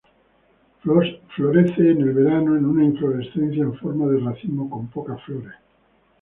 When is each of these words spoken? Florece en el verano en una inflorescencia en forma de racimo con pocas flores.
Florece 0.81 1.91
en 1.91 2.01
el 2.01 2.13
verano 2.13 2.55
en 2.57 2.65
una 2.65 2.83
inflorescencia 2.83 3.61
en 3.61 3.75
forma 3.77 4.07
de 4.07 4.19
racimo 4.19 4.67
con 4.67 4.87
pocas 4.87 5.21
flores. 5.25 5.53